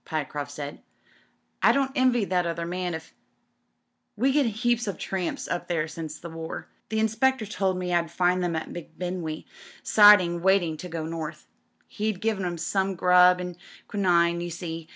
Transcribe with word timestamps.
''Pyecroft 0.04 0.52
swd. 0.56 0.78
"I 1.64 1.72
don't 1.72 1.90
envy 1.96 2.24
that 2.26 2.46
other 2.46 2.64
«nan 2.64 2.94
if" 2.94 3.12
"We 4.16 4.30
get 4.30 4.46
heaps 4.46 4.86
of 4.86 4.98
tramps 4.98 5.48
up 5.48 5.66
there 5.66 5.88
since 5.88 6.16
the 6.20 6.30
war. 6.30 6.68
The 6.90 7.00
inspector 7.00 7.44
told 7.44 7.76
me 7.76 7.92
I'd 7.92 8.08
find 8.08 8.44
'em 8.44 8.54
at 8.54 8.70
M'Bindwe 8.70 9.46
siding 9.82 10.42
waiting 10.42 10.76
to 10.76 10.88
go 10.88 11.06
North. 11.06 11.48
He'd 11.88 12.20
given 12.20 12.44
'em 12.44 12.56
some 12.56 12.94
grub 12.94 13.40
and 13.40 13.56
quinine, 13.88 14.40
you 14.40 14.50
see. 14.50 14.86